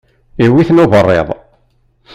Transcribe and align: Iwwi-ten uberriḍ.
Iwwi-ten 0.43 0.81
uberriḍ. 0.83 1.29